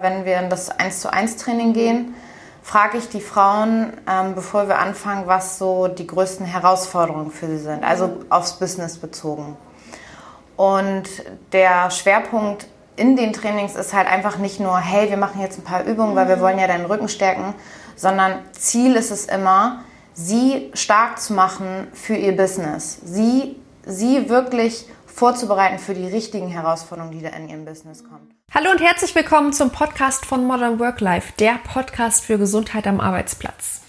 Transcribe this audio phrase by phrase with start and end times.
[0.00, 2.14] Wenn wir in das 1 zu 1 Training gehen,
[2.62, 7.58] frage ich die Frauen, ähm, bevor wir anfangen, was so die größten Herausforderungen für sie
[7.58, 9.58] sind, also aufs Business bezogen.
[10.56, 11.04] Und
[11.52, 12.66] der Schwerpunkt
[12.96, 16.16] in den Trainings ist halt einfach nicht nur, hey, wir machen jetzt ein paar Übungen,
[16.16, 17.52] weil wir wollen ja deinen Rücken stärken,
[17.94, 19.80] sondern Ziel ist es immer,
[20.14, 23.00] sie stark zu machen für ihr Business.
[23.04, 24.86] Sie, sie wirklich
[25.20, 28.34] vorzubereiten für die richtigen Herausforderungen, die da in ihrem Business kommen.
[28.54, 33.00] Hallo und herzlich willkommen zum Podcast von Modern Work Life, der Podcast für Gesundheit am
[33.00, 33.82] Arbeitsplatz.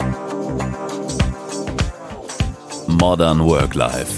[2.87, 4.17] Modern Work Life.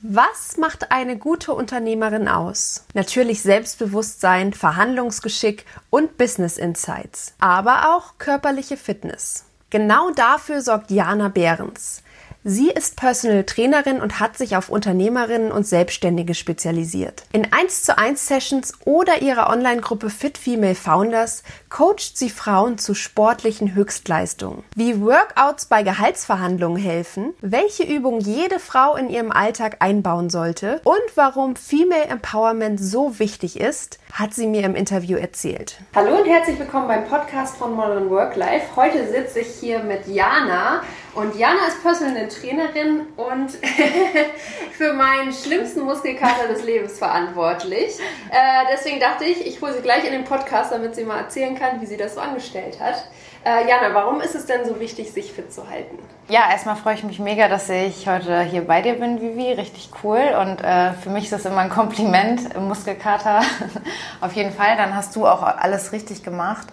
[0.00, 2.86] Was macht eine gute Unternehmerin aus?
[2.94, 9.44] Natürlich Selbstbewusstsein, Verhandlungsgeschick und Business Insights, aber auch körperliche Fitness.
[9.68, 12.02] Genau dafür sorgt Jana Behrens.
[12.46, 17.22] Sie ist Personal Trainerin und hat sich auf Unternehmerinnen und Selbstständige spezialisiert.
[17.32, 22.92] In 1 zu 1 Sessions oder ihrer Online-Gruppe Fit Female Founders coacht sie Frauen zu
[22.92, 24.62] sportlichen Höchstleistungen.
[24.76, 31.00] Wie Workouts bei Gehaltsverhandlungen helfen, welche Übung jede Frau in ihrem Alltag einbauen sollte und
[31.14, 35.78] warum Female Empowerment so wichtig ist, hat sie mir im Interview erzählt.
[35.94, 38.76] Hallo und herzlich willkommen beim Podcast von Modern Work Life.
[38.76, 40.82] Heute sitze ich hier mit Jana
[41.14, 43.50] und Jana ist Personal Trainerin und
[44.72, 47.98] für meinen schlimmsten Muskelkater des Lebens verantwortlich.
[48.30, 51.56] Äh, deswegen dachte ich, ich hole sie gleich in den Podcast, damit sie mal erzählen
[51.56, 53.04] kann, wie sie das so angestellt hat.
[53.44, 55.98] Äh, Jana, warum ist es denn so wichtig, sich fit zu halten?
[56.28, 59.52] Ja, erstmal freue ich mich mega, dass ich heute hier bei dir bin, Vivi.
[59.52, 60.20] Richtig cool.
[60.40, 63.42] Und äh, für mich ist das immer ein Kompliment im Muskelkater.
[64.22, 64.76] Auf jeden Fall.
[64.78, 66.68] Dann hast du auch alles richtig gemacht.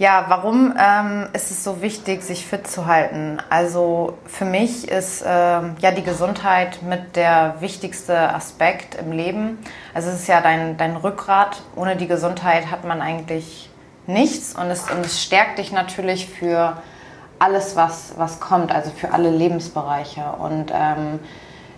[0.00, 3.36] Ja, warum ähm, ist es so wichtig, sich fit zu halten?
[3.50, 9.58] Also für mich ist ähm, ja die Gesundheit mit der wichtigste Aspekt im Leben.
[9.92, 11.60] Also es ist ja dein, dein Rückgrat.
[11.76, 13.68] Ohne die Gesundheit hat man eigentlich
[14.06, 16.78] nichts und es, und es stärkt dich natürlich für
[17.38, 20.24] alles, was, was kommt, also für alle Lebensbereiche.
[20.38, 21.18] Und ähm,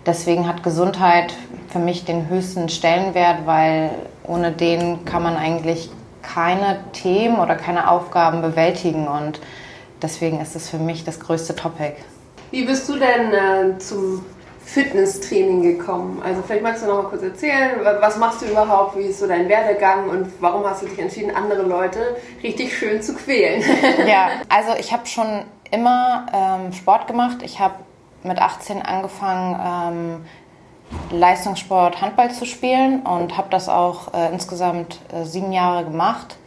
[0.05, 1.33] deswegen hat Gesundheit
[1.67, 3.89] für mich den höchsten Stellenwert, weil
[4.23, 5.89] ohne den kann man eigentlich
[6.23, 9.39] keine Themen oder keine Aufgaben bewältigen und
[10.01, 11.93] deswegen ist es für mich das größte Topic.
[12.51, 14.25] Wie bist du denn äh, zum
[14.65, 16.21] Fitnesstraining gekommen?
[16.23, 19.27] Also vielleicht magst du noch mal kurz erzählen, was machst du überhaupt, wie ist so
[19.27, 23.63] dein Werdegang und warum hast du dich entschieden, andere Leute richtig schön zu quälen?
[24.07, 27.37] ja, also ich habe schon immer ähm, Sport gemacht.
[27.43, 27.75] Ich habe
[28.23, 30.25] mit 18 angefangen, ähm,
[31.11, 36.37] Leistungssport Handball zu spielen und habe das auch äh, insgesamt äh, sieben Jahre gemacht.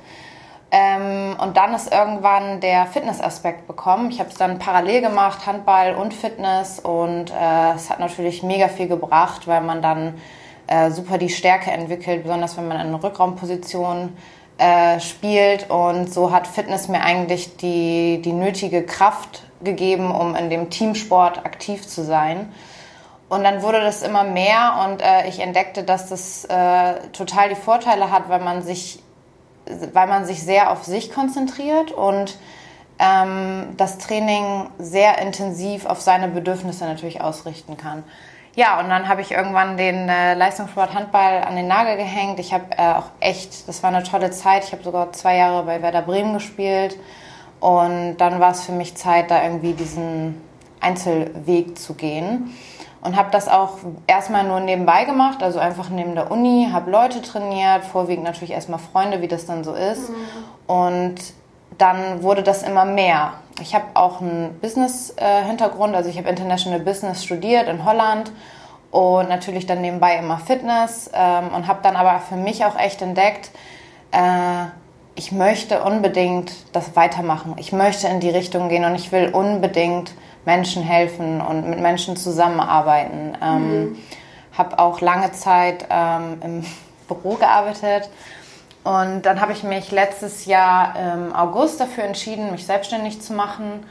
[0.71, 4.11] Ähm, und dann ist irgendwann der Fitnessaspekt bekommen.
[4.11, 6.81] Ich habe es dann parallel gemacht, Handball und Fitness.
[6.81, 10.15] Und äh, es hat natürlich mega viel gebracht, weil man dann
[10.67, 14.17] äh, super die Stärke entwickelt, besonders wenn man in Rückraumposition
[14.59, 15.71] äh, spielt.
[15.71, 21.39] Und so hat Fitness mir eigentlich die, die nötige Kraft gegeben, um in dem Teamsport
[21.47, 22.53] aktiv zu sein.
[23.29, 27.57] Und dann wurde das immer mehr und äh, ich entdeckte, dass das äh, total die
[27.57, 29.03] Vorteile hat, weil man sich,
[29.93, 32.39] weil man sich sehr auf sich konzentriert und
[33.01, 38.05] ähm, das Training sehr intensiv auf seine Bedürfnisse natürlich ausrichten kann.
[38.55, 42.39] Ja, und dann habe ich irgendwann den äh, Leistungssport Handball an den Nagel gehängt.
[42.39, 44.65] Ich habe äh, auch echt, das war eine tolle Zeit.
[44.65, 46.97] Ich habe sogar zwei Jahre bei Werder Bremen gespielt.
[47.61, 50.41] Und dann war es für mich Zeit, da irgendwie diesen
[50.81, 52.55] Einzelweg zu gehen
[53.06, 53.78] und habe das auch
[54.09, 58.81] erstmal nur nebenbei gemacht, also einfach neben der Uni, habe Leute trainiert, vorwiegend natürlich erstmal
[58.81, 60.11] Freunde, wie das dann so ist.
[60.11, 60.15] Mhm.
[60.67, 61.15] Und
[61.78, 63.34] dann wurde das immer mehr.
[63.61, 68.33] Ich habe auch einen Business-Hintergrund, also ich habe International Business studiert in Holland
[68.91, 73.03] und natürlich dann nebenbei immer Fitness ähm, und habe dann aber für mich auch echt
[73.03, 73.50] entdeckt,
[74.11, 74.66] äh,
[75.16, 77.56] ich möchte unbedingt das weitermachen.
[77.59, 80.12] Ich möchte in die Richtung gehen und ich will unbedingt
[80.44, 83.37] Menschen helfen und mit Menschen zusammenarbeiten.
[83.43, 83.99] Ähm, mhm.
[84.56, 86.65] Habe auch lange Zeit ähm, im
[87.09, 88.09] Büro gearbeitet.
[88.84, 93.84] Und dann habe ich mich letztes Jahr im August dafür entschieden, mich selbstständig zu machen.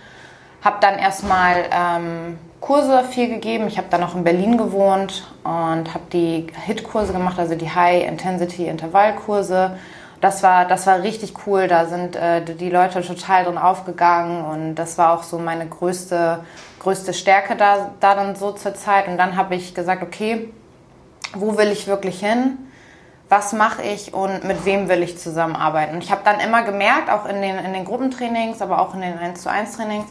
[0.62, 3.68] Habe dann erstmal ähm, Kurse viel gegeben.
[3.68, 9.78] Ich habe dann noch in Berlin gewohnt und habe die HIT-Kurse gemacht, also die High-Intensity-Intervallkurse
[10.22, 11.68] das war, das war richtig cool.
[11.68, 16.40] Da sind äh, die Leute total drin aufgegangen und das war auch so meine größte,
[16.80, 19.08] größte Stärke da, da dann so zur Zeit.
[19.08, 20.52] Und dann habe ich gesagt, okay,
[21.34, 22.58] wo will ich wirklich hin?
[23.28, 25.96] Was mache ich und mit wem will ich zusammenarbeiten?
[25.96, 29.02] Und ich habe dann immer gemerkt, auch in den, in den Gruppentrainings, aber auch in
[29.02, 30.06] den 1 zu 1 Trainings,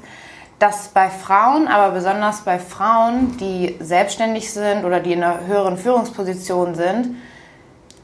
[0.59, 5.77] dass bei Frauen, aber besonders bei Frauen, die selbstständig sind oder die in einer höheren
[5.77, 7.17] Führungsposition sind,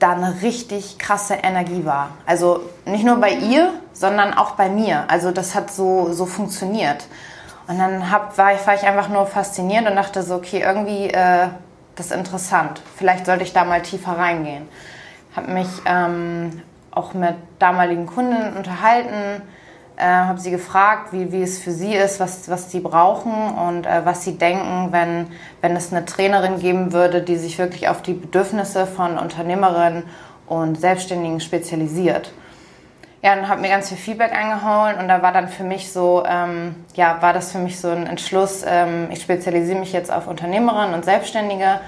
[0.01, 2.11] da eine richtig krasse Energie war.
[2.27, 5.05] Also nicht nur bei ihr, sondern auch bei mir.
[5.09, 7.07] Also das hat so, so funktioniert.
[7.69, 11.11] Und dann hab, war, ich, war ich einfach nur fasziniert und dachte so, okay, irgendwie
[11.11, 11.49] äh,
[12.01, 12.81] das ist interessant.
[12.97, 14.67] Vielleicht sollte ich da mal tiefer reingehen.
[15.37, 19.43] Habe mich ähm, auch mit damaligen Kunden unterhalten,
[20.01, 23.87] äh, habe sie gefragt, wie, wie es für sie ist, was, was sie brauchen und
[23.87, 25.27] äh, was sie denken, wenn,
[25.61, 30.05] wenn es eine Trainerin geben würde, die sich wirklich auf die Bedürfnisse von Unternehmerinnen
[30.47, 32.33] und Selbstständigen spezialisiert.
[33.23, 36.25] Ja, und habe mir ganz viel Feedback eingeholt und da war dann für mich so,
[36.27, 40.27] ähm, ja, war das für mich so ein Entschluss, ähm, ich spezialisiere mich jetzt auf
[40.27, 41.81] Unternehmerinnen und Selbstständige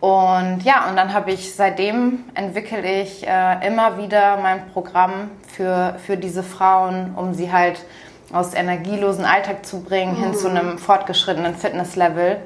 [0.00, 5.96] und ja, und dann habe ich seitdem entwickle ich äh, immer wieder mein Programm für,
[6.04, 7.84] für diese Frauen, um sie halt
[8.32, 10.24] aus energielosen Alltag zu bringen mhm.
[10.24, 10.56] hin zu mhm.
[10.56, 12.38] einem fortgeschrittenen Fitnesslevel.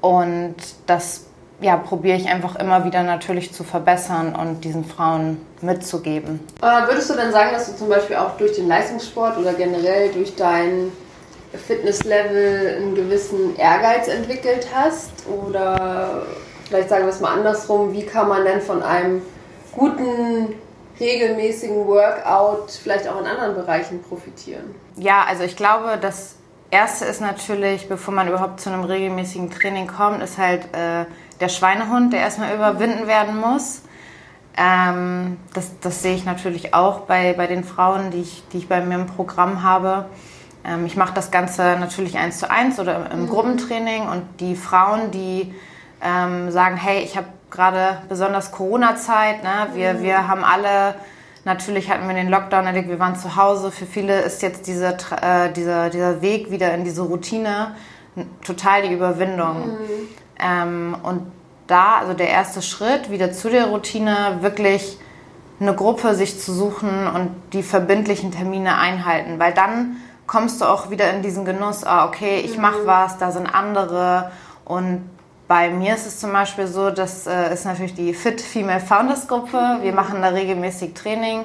[0.00, 0.56] Und
[0.86, 1.26] das
[1.60, 6.40] ja, probiere ich einfach immer wieder natürlich zu verbessern und diesen Frauen mitzugeben.
[6.60, 10.10] Äh, würdest du denn sagen, dass du zum Beispiel auch durch den Leistungssport oder generell
[10.10, 10.90] durch dein
[11.52, 15.12] Fitnesslevel einen gewissen Ehrgeiz entwickelt hast?
[15.28, 16.24] Oder
[16.66, 19.22] vielleicht sagen wir es mal andersrum, wie kann man denn von einem
[19.72, 20.54] guten,
[21.00, 24.74] regelmäßigen Workout vielleicht auch in anderen Bereichen profitieren?
[24.96, 26.36] Ja, also ich glaube, das
[26.70, 31.04] Erste ist natürlich, bevor man überhaupt zu einem regelmäßigen Training kommt, ist halt äh,
[31.40, 33.82] der Schweinehund, der erstmal überwinden werden muss.
[34.56, 38.68] Ähm, das, das sehe ich natürlich auch bei, bei den Frauen, die ich, die ich
[38.68, 40.06] bei mir im Programm habe.
[40.64, 43.28] Ähm, ich mache das Ganze natürlich eins zu eins oder im, im mhm.
[43.28, 45.54] Gruppentraining und die Frauen, die
[46.02, 49.68] ähm, sagen, hey, ich habe gerade besonders Corona-Zeit, ne?
[49.74, 50.02] wir, mhm.
[50.02, 50.96] wir haben alle,
[51.44, 54.96] natürlich hatten wir den Lockdown erlebt, wir waren zu Hause, für viele ist jetzt diese,
[55.20, 57.74] äh, dieser, dieser Weg wieder in diese Routine
[58.44, 59.68] total die Überwindung.
[59.68, 60.08] Mhm.
[60.40, 61.32] Ähm, und
[61.66, 64.98] da, also der erste Schritt wieder zu der Routine, wirklich
[65.60, 69.96] eine Gruppe sich zu suchen und die verbindlichen Termine einhalten, weil dann
[70.26, 72.86] kommst du auch wieder in diesen Genuss, ah, okay, ich mache mhm.
[72.86, 74.32] was, da sind andere
[74.64, 75.08] und
[75.52, 79.28] bei mir ist es zum Beispiel so, das äh, ist natürlich die Fit Female Founders
[79.28, 79.80] Gruppe.
[79.82, 81.44] Wir machen da regelmäßig Training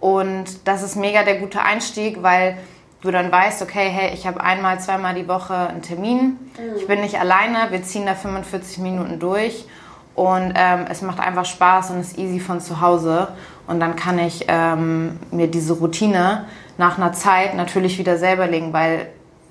[0.00, 2.56] und das ist mega der gute Einstieg, weil
[3.02, 6.38] du dann weißt, okay, hey, ich habe einmal, zweimal die Woche einen Termin.
[6.56, 6.76] Mhm.
[6.78, 9.66] Ich bin nicht alleine, wir ziehen da 45 Minuten durch
[10.14, 13.28] und ähm, es macht einfach Spaß und ist easy von zu Hause.
[13.66, 16.46] Und dann kann ich ähm, mir diese Routine
[16.78, 19.08] nach einer Zeit natürlich wieder selber legen, weil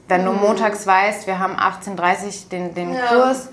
[0.08, 0.40] wenn du mhm.
[0.40, 3.02] montags weißt, wir haben 18.30 Uhr den, den ja.
[3.02, 3.50] Kurs,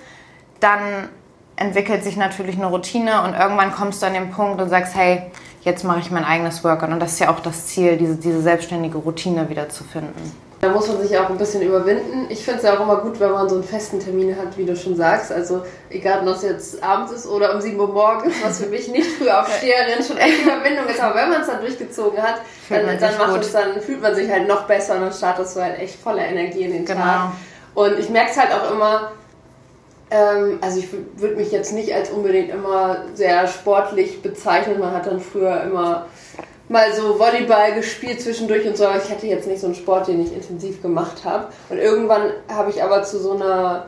[0.60, 1.08] dann
[1.56, 5.22] entwickelt sich natürlich eine Routine und irgendwann kommst du an den Punkt und sagst, hey,
[5.62, 6.90] jetzt mache ich mein eigenes Workout.
[6.90, 10.32] Und das ist ja auch das Ziel, diese, diese selbstständige Routine wieder zu finden.
[10.60, 12.26] Da muss man sich auch ein bisschen überwinden.
[12.30, 14.64] Ich finde es ja auch immer gut, wenn man so einen festen Termin hat, wie
[14.64, 15.30] du schon sagst.
[15.30, 18.88] Also egal, ob das jetzt abends ist oder um 7 Uhr morgens, was für mich
[18.88, 21.00] nicht früh aufsteherin schon echt Überwindung ist.
[21.00, 24.28] Aber wenn man es dann durchgezogen hat, dann, dann, macht es, dann fühlt man sich
[24.28, 27.02] halt noch besser und dann startest du halt echt voller Energie in den genau.
[27.02, 27.32] Tag.
[27.74, 29.12] Und ich merke es halt auch immer,
[30.10, 34.80] ähm, also ich würde mich jetzt nicht als unbedingt immer sehr sportlich bezeichnen.
[34.80, 36.06] Man hat dann früher immer
[36.68, 40.08] mal so Volleyball gespielt zwischendurch und so, aber ich hatte jetzt nicht so einen Sport,
[40.08, 41.48] den ich intensiv gemacht habe.
[41.68, 43.86] Und irgendwann habe ich aber zu so einer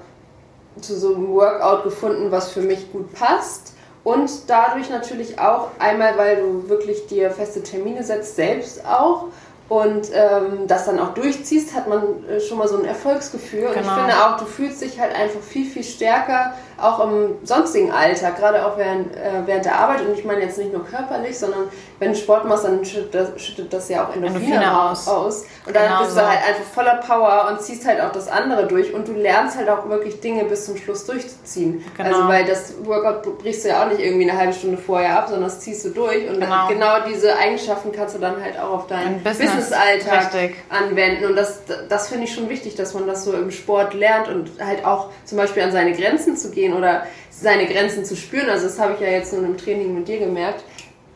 [0.81, 3.75] zu so einem Workout gefunden, was für mich gut passt.
[4.03, 9.27] Und dadurch natürlich auch einmal, weil du wirklich dir feste Termine setzt, selbst auch
[9.71, 13.69] und ähm, das dann auch durchziehst, hat man äh, schon mal so ein Erfolgsgefühl.
[13.69, 13.95] Und ich genau.
[13.95, 18.65] finde auch, du fühlst dich halt einfach viel, viel stärker, auch im sonstigen Alltag, gerade
[18.65, 20.03] auch während, äh, während der Arbeit.
[20.03, 21.69] Und ich meine jetzt nicht nur körperlich, sondern
[21.99, 25.09] wenn du Sport machst, dann schüttet das, schüttet das ja auch Endorphine, Endorphine aus.
[25.09, 25.45] aus.
[25.67, 26.21] Und dann genau bist so.
[26.21, 28.93] du halt einfach voller Power und ziehst halt auch das andere durch.
[28.95, 31.85] Und du lernst halt auch wirklich Dinge bis zum Schluss durchzuziehen.
[31.97, 32.09] Genau.
[32.09, 35.29] Also weil das Workout brichst du ja auch nicht irgendwie eine halbe Stunde vorher ab,
[35.29, 36.29] sondern das ziehst du durch.
[36.29, 41.27] Und genau, genau diese Eigenschaften kannst du dann halt auch auf dein Business Business-Alltag anwenden.
[41.27, 44.51] Und das, das finde ich schon wichtig, dass man das so im Sport lernt und
[44.65, 48.49] halt auch zum Beispiel an seine Grenzen zu gehen oder seine Grenzen zu spüren.
[48.51, 50.65] Also das habe ich ja jetzt nur im Training mit dir gemerkt.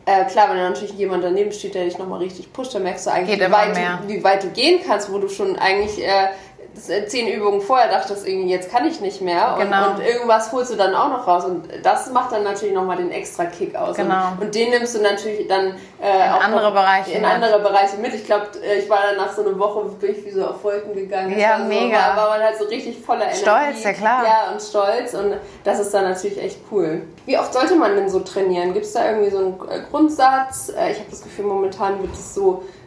[0.07, 3.07] Äh, klar, wenn da natürlich jemand daneben steht, der dich nochmal richtig pusht, dann merkst
[3.07, 6.27] du eigentlich, wie weit, du, wie weit, du, gehen kannst, wo du schon eigentlich äh,
[6.75, 9.53] zehn Übungen vorher dachtest, irgendwie jetzt kann ich nicht mehr.
[9.53, 9.91] Und, genau.
[9.91, 11.45] und, irgendwas holst du dann auch noch raus.
[11.45, 13.95] Und das macht dann natürlich nochmal den extra Kick aus.
[13.95, 14.31] Genau.
[14.31, 17.97] Und, und den nimmst du natürlich dann äh, in auch andere Bereiche in andere Bereiche
[17.97, 18.13] mit.
[18.13, 20.93] Ich glaube, äh, ich war dann nach so einer Woche ich wie so auf Wolken
[20.93, 21.37] gegangen.
[21.37, 21.97] Ja, so, mega.
[21.97, 23.41] War, war man halt so richtig voller Energie.
[23.41, 24.23] Stolz, ja klar.
[24.23, 25.13] Ja, und stolz.
[25.13, 27.01] Und das ist dann natürlich echt cool.
[27.25, 28.73] Wie oft sollte man denn so trainieren?
[28.73, 30.69] Gibt es da irgendwie so einen äh, Grundsatz?
[30.69, 32.84] Ich habe das Gefühl, momentan wird es so äh,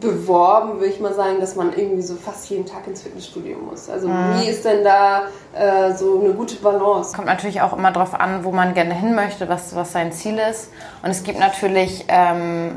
[0.00, 3.88] beworben, würde ich mal sagen, dass man irgendwie so fast jeden Tag ins Fitnessstudio muss.
[3.88, 4.40] Also mhm.
[4.40, 5.22] wie ist denn da
[5.54, 7.14] äh, so eine gute Balance?
[7.14, 10.38] Kommt natürlich auch immer darauf an, wo man gerne hin möchte, was, was sein Ziel
[10.38, 10.70] ist.
[11.02, 12.76] Und es gibt natürlich ähm,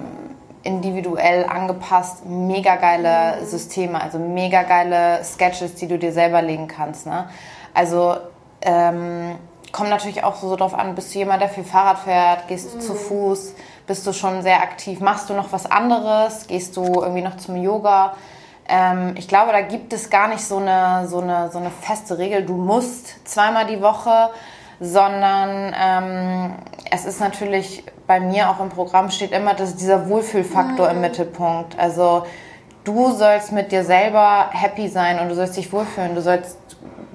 [0.63, 7.07] individuell angepasst mega geile Systeme, also mega geile Sketches, die du dir selber legen kannst.
[7.07, 7.27] Ne?
[7.73, 8.17] Also
[8.61, 9.37] ähm,
[9.71, 12.77] kommt natürlich auch so darauf an, bist du jemand, der viel Fahrrad fährt, gehst du
[12.77, 12.81] mhm.
[12.81, 13.53] zu Fuß,
[13.91, 17.57] bist du schon sehr aktiv, machst du noch was anderes, gehst du irgendwie noch zum
[17.57, 18.13] Yoga.
[18.69, 22.17] Ähm, ich glaube, da gibt es gar nicht so eine, so, eine, so eine feste
[22.17, 24.29] Regel, du musst zweimal die Woche,
[24.79, 26.53] sondern ähm,
[26.89, 30.95] es ist natürlich bei mir auch im Programm steht immer, dass dieser Wohlfühlfaktor mhm.
[30.95, 31.77] im Mittelpunkt.
[31.77, 32.23] Also
[32.85, 36.15] du sollst mit dir selber happy sein und du sollst dich wohlfühlen.
[36.15, 36.57] Du sollst,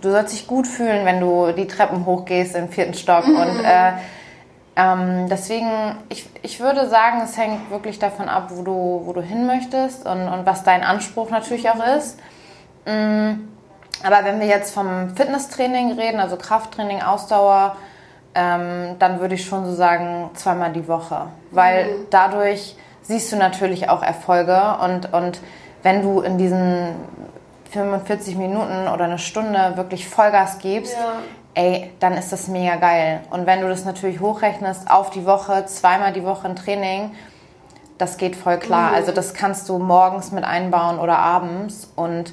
[0.03, 3.27] du sollst dich gut fühlen, wenn du die Treppen hochgehst im vierten Stock.
[3.27, 3.37] Mhm.
[3.37, 3.93] Und äh,
[4.77, 9.23] ähm, deswegen, ich, ich würde sagen, es hängt wirklich davon ab, wo du, wo du
[9.23, 12.19] hin möchtest und, und was dein Anspruch natürlich auch ist.
[12.85, 13.49] Mhm.
[14.05, 17.77] Aber wenn wir jetzt vom Fitnesstraining reden, also Krafttraining, Ausdauer,
[18.35, 21.29] ähm, dann würde ich schon so sagen, zweimal die Woche.
[21.51, 22.07] Weil mhm.
[22.11, 25.41] dadurch siehst du natürlich auch Erfolge und, und
[25.83, 26.97] wenn du in diesen
[27.77, 31.13] 45 Minuten oder eine Stunde wirklich Vollgas gibst, ja.
[31.55, 33.21] ey, dann ist das mega geil.
[33.31, 37.13] Und wenn du das natürlich hochrechnest auf die Woche, zweimal die Woche ein Training,
[37.99, 38.91] das geht voll klar.
[38.91, 38.97] Mhm.
[38.97, 42.33] Also das kannst du morgens mit einbauen oder abends und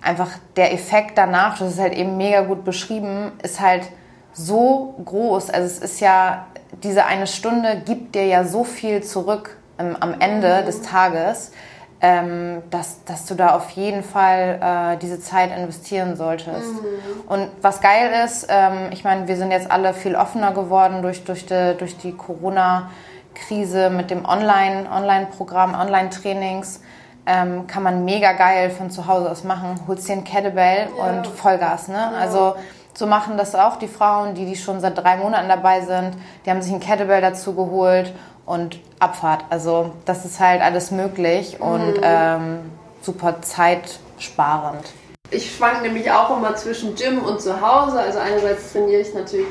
[0.00, 3.88] einfach der Effekt danach, das ist halt eben mega gut beschrieben, ist halt
[4.32, 5.50] so groß.
[5.50, 6.46] Also es ist ja,
[6.82, 10.66] diese eine Stunde gibt dir ja so viel zurück ähm, am Ende mhm.
[10.66, 11.52] des Tages,
[12.02, 16.72] ähm, dass, dass du da auf jeden Fall äh, diese Zeit investieren solltest.
[16.72, 17.28] Mhm.
[17.28, 21.24] Und was geil ist, ähm, ich meine, wir sind jetzt alle viel offener geworden durch,
[21.24, 26.80] durch die, durch die Corona-Krise mit dem Online-Programm, Online Online-Trainings.
[27.26, 29.78] Ähm, kann man mega geil von zu Hause aus machen.
[29.86, 31.04] Holst dir ein Kettlebell ja.
[31.04, 31.88] und Vollgas.
[31.88, 31.98] Ne?
[31.98, 32.18] Ja.
[32.18, 32.54] Also
[32.94, 36.16] so machen das auch die Frauen, die, die schon seit drei Monaten dabei sind.
[36.44, 38.14] Die haben sich ein Kettlebell dazu geholt
[38.50, 39.44] und Abfahrt.
[39.48, 41.66] Also das ist halt alles möglich mhm.
[41.66, 42.58] und ähm,
[43.00, 44.92] super zeitsparend.
[45.30, 48.00] Ich schwank nämlich auch immer zwischen Gym und zu Hause.
[48.00, 49.46] Also einerseits trainiere ich natürlich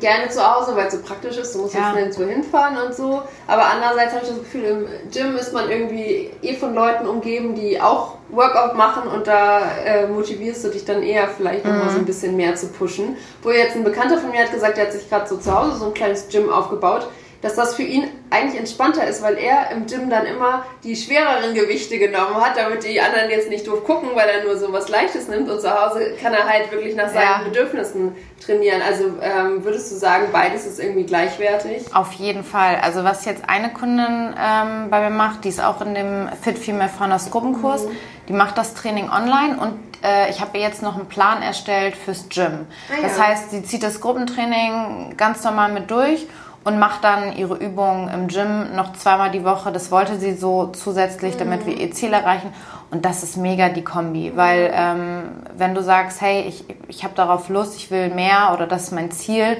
[0.00, 1.54] gerne zu Hause, weil es so praktisch ist.
[1.54, 1.94] Du musst ja.
[1.94, 3.22] jetzt nirgendwo hinfahren und so.
[3.46, 7.54] Aber andererseits habe ich das Gefühl, im Gym ist man irgendwie eh von Leuten umgeben,
[7.54, 11.72] die auch Workout machen und da äh, motivierst du dich dann eher vielleicht mhm.
[11.72, 13.16] nochmal so ein bisschen mehr zu pushen.
[13.42, 15.76] Wo jetzt ein Bekannter von mir hat gesagt, der hat sich gerade so zu Hause
[15.76, 17.06] so ein kleines Gym aufgebaut
[17.40, 21.54] dass das für ihn eigentlich entspannter ist, weil er im Gym dann immer die schwereren
[21.54, 24.88] Gewichte genommen hat, damit die anderen jetzt nicht doof gucken, weil er nur so was
[24.88, 27.40] Leichtes nimmt und zu Hause kann er halt wirklich nach seinen ja.
[27.44, 28.82] Bedürfnissen trainieren.
[28.82, 31.94] Also ähm, würdest du sagen, beides ist irgendwie gleichwertig?
[31.94, 32.76] Auf jeden Fall.
[32.82, 36.58] Also was jetzt eine Kundin ähm, bei mir macht, die ist auch in dem Fit
[36.58, 37.96] Female Founders Gruppenkurs, mhm.
[38.28, 42.28] die macht das Training online und äh, ich habe jetzt noch einen Plan erstellt fürs
[42.28, 42.66] Gym.
[42.88, 43.02] Ah, ja.
[43.02, 46.26] Das heißt, sie zieht das Gruppentraining ganz normal mit durch
[46.64, 49.72] und macht dann ihre Übungen im Gym noch zweimal die Woche.
[49.72, 52.52] Das wollte sie so zusätzlich, damit wir ihr Ziel erreichen.
[52.90, 55.22] Und das ist mega die Kombi, weil ähm,
[55.56, 58.92] wenn du sagst, hey, ich, ich habe darauf Lust, ich will mehr oder das ist
[58.92, 59.58] mein Ziel,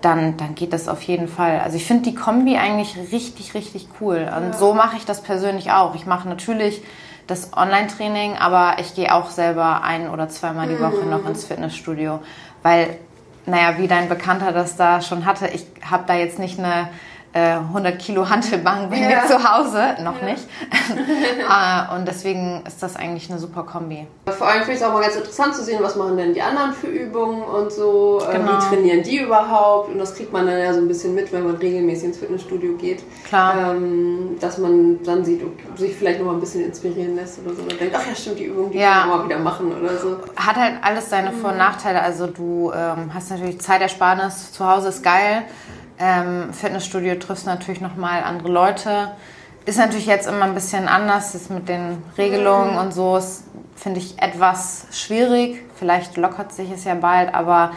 [0.00, 1.60] dann, dann geht das auf jeden Fall.
[1.60, 4.30] Also ich finde die Kombi eigentlich richtig, richtig cool.
[4.34, 4.52] Und ja.
[4.54, 5.94] so mache ich das persönlich auch.
[5.94, 6.82] Ich mache natürlich
[7.26, 12.20] das Online-Training, aber ich gehe auch selber ein oder zweimal die Woche noch ins Fitnessstudio,
[12.62, 12.96] weil
[13.50, 16.88] naja, wie dein Bekannter das da schon hatte, ich habe da jetzt nicht eine
[17.32, 19.08] 100 äh, Kilo Hantelbank bei ja.
[19.08, 20.30] mir zu Hause, noch ja.
[20.30, 20.48] nicht.
[21.48, 24.06] Ah, und deswegen ist das eigentlich eine super Kombi.
[24.26, 26.42] Vor allem finde ich es auch mal ganz interessant zu sehen, was machen denn die
[26.42, 28.52] anderen für Übungen und so, äh, genau.
[28.52, 31.44] wie trainieren die überhaupt und das kriegt man dann ja so ein bisschen mit, wenn
[31.44, 33.04] man regelmäßig ins Fitnessstudio geht.
[33.24, 33.74] Klar.
[33.74, 37.54] Ähm, dass man dann sieht, ob sich vielleicht noch mal ein bisschen inspirieren lässt oder
[37.54, 37.62] so.
[37.62, 39.00] Oder denkt, ach ja stimmt, die Übung, die ja.
[39.00, 40.16] kann man mal wieder machen oder so.
[40.34, 42.02] Hat halt alles seine Vor- und Nachteile.
[42.02, 45.44] Also du ähm, hast natürlich Zeitersparnis, zu Hause ist geil.
[46.00, 49.12] Ähm, Fitnessstudio triffst natürlich nochmal andere Leute.
[49.66, 52.78] Ist natürlich jetzt immer ein bisschen anders, ist mit den Regelungen mhm.
[52.78, 53.44] und so, ist,
[53.76, 55.62] finde ich, etwas schwierig.
[55.74, 57.72] Vielleicht lockert sich es ja bald, aber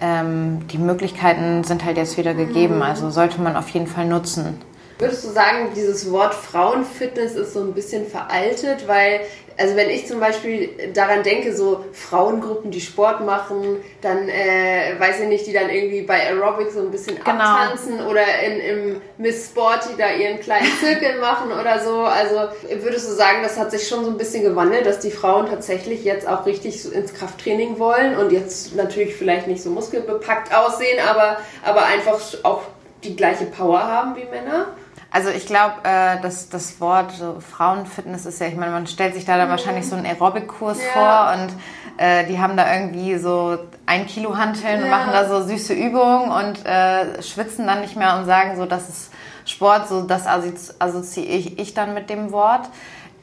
[0.00, 2.76] ähm, die Möglichkeiten sind halt jetzt wieder gegeben.
[2.76, 2.82] Mhm.
[2.82, 4.60] Also sollte man auf jeden Fall nutzen.
[5.00, 9.22] Würdest du sagen, dieses Wort Frauenfitness ist so ein bisschen veraltet, weil
[9.60, 15.20] also wenn ich zum Beispiel daran denke, so Frauengruppen, die Sport machen, dann äh, weiß
[15.20, 17.30] ich nicht, die dann irgendwie bei Aerobic so ein bisschen genau.
[17.30, 22.00] abtanzen oder in, im Miss Sporty da ihren kleinen Zirkel machen oder so.
[22.00, 22.48] Also
[22.82, 26.04] würdest du sagen, das hat sich schon so ein bisschen gewandelt, dass die Frauen tatsächlich
[26.04, 31.38] jetzt auch richtig ins Krafttraining wollen und jetzt natürlich vielleicht nicht so muskelbepackt aussehen, aber,
[31.64, 32.62] aber einfach auch
[33.04, 34.68] die gleiche Power haben wie Männer?
[35.12, 39.14] Also ich glaube, äh, das, das Wort so Frauenfitness ist ja, ich meine, man stellt
[39.14, 40.92] sich da dann wahrscheinlich so einen Aerobic-Kurs Ja.
[40.92, 41.52] vor und
[41.96, 44.96] äh, die haben da irgendwie so ein Kilo Hanteln und Ja.
[44.96, 48.88] machen da so süße Übungen und äh, schwitzen dann nicht mehr und sagen so, das
[48.88, 49.10] ist
[49.46, 52.68] Sport, so das assozi- assoziiere ich, ich dann mit dem Wort.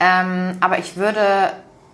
[0.02, 1.22] Ähm, aber ich würde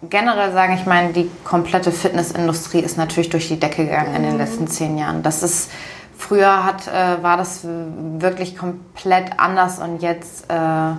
[0.10, 4.38] generell sagen, ich meine, die komplette Fitnessindustrie ist natürlich durch die Decke gegangen in den
[4.38, 5.22] letzten zehn Jahren.
[5.24, 5.70] Das ist
[6.24, 10.92] früher hat, äh, war das wirklich komplett anders und jetzt äh,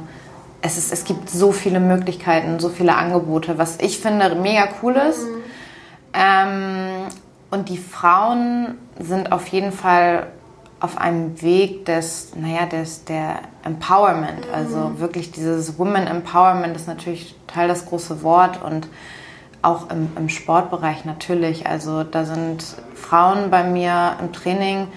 [0.63, 4.95] es, ist, es gibt so viele Möglichkeiten, so viele Angebote, was ich finde mega cool
[4.95, 5.27] ist.
[6.15, 7.07] Ähm,
[7.51, 10.29] und die Frauen sind auf jeden Fall
[10.81, 14.47] auf einem Weg des, naja, des, der Empowerment.
[14.53, 18.89] Also wirklich dieses Women Empowerment ist natürlich Teil das große Wort und
[19.63, 21.67] auch im, im Sportbereich natürlich.
[21.67, 22.65] Also da sind
[22.95, 24.89] Frauen bei mir im Training,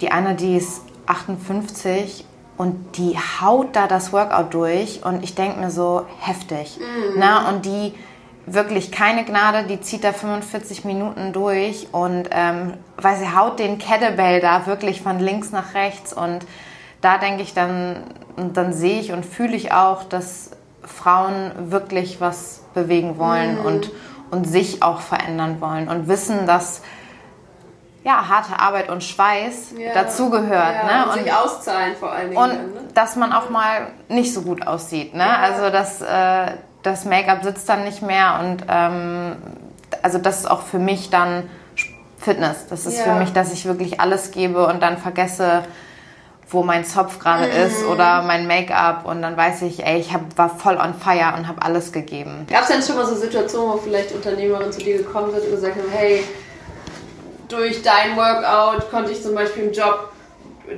[0.00, 2.24] die eine, die ist 58
[2.56, 6.78] und die haut da das Workout durch und ich denke mir so heftig.
[7.16, 7.94] Na, und die
[8.46, 13.78] wirklich keine Gnade, die zieht da 45 Minuten durch und ähm, weil sie haut den
[13.78, 16.44] Kettlebell da wirklich von links nach rechts und
[17.00, 18.02] da denke ich dann,
[18.36, 20.50] und dann sehe ich und fühle ich auch, dass
[20.82, 23.90] Frauen wirklich was bewegen wollen und,
[24.30, 26.82] und sich auch verändern wollen und wissen, dass
[28.02, 29.92] ja, harte Arbeit und Schweiß Ja.
[29.94, 30.74] dazugehört.
[30.74, 31.12] Ja, ne?
[31.12, 32.42] und, sich auszahlen vor allen Dingen.
[32.42, 32.80] und dann, ne?
[32.94, 35.14] dass man auch mal nicht so gut aussieht.
[35.14, 35.26] Ne?
[35.38, 36.52] Also das, äh,
[36.82, 39.36] das Make-up sitzt dann nicht mehr und ähm,
[40.02, 41.48] also das ist auch für mich dann
[42.18, 42.66] Fitness.
[42.68, 43.04] Das ist Ja.
[43.04, 45.62] für mich, dass ich wirklich alles gebe und dann vergesse,
[46.50, 47.52] wo mein Zopf gerade Mhm.
[47.66, 51.34] ist oder mein Make-up und dann weiß ich, ey, ich hab, war voll on fire
[51.36, 52.46] und habe alles gegeben.
[52.50, 55.50] Gab es denn schon mal so Situationen, wo vielleicht Unternehmerinnen zu dir gekommen sind und
[55.50, 56.24] gesagt haben, hey,
[57.52, 60.10] durch dein Workout konnte ich zum Beispiel im Job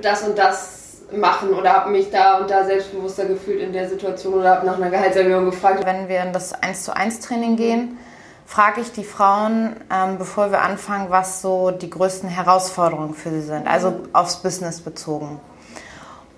[0.01, 4.35] das und das machen oder habe mich da und da selbstbewusster gefühlt in der Situation
[4.35, 5.85] oder habe nach einer Gehaltserhöhung gefragt.
[5.85, 7.99] Wenn wir in das 1 zu 1 Training gehen,
[8.47, 13.43] frage ich die Frauen, ähm, bevor wir anfangen, was so die größten Herausforderungen für sie
[13.43, 15.41] sind, also aufs Business bezogen.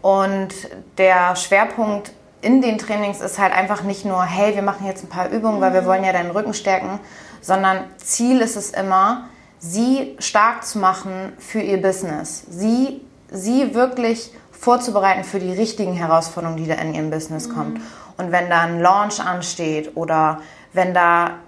[0.02, 0.50] Und
[0.98, 5.08] der Schwerpunkt in den Trainings ist halt einfach nicht nur, hey, wir machen jetzt ein
[5.08, 7.00] paar Übungen, weil wir wollen ja deinen Rücken stärken,
[7.40, 12.44] sondern Ziel ist es immer, sie stark zu machen für ihr Business.
[12.48, 17.82] Sie, sie wirklich vorzubereiten für die richtigen Herausforderungen, die da in ihrem Business kommen.
[18.16, 20.40] Und wenn da ein Launch ansteht oder
[20.72, 21.38] wenn da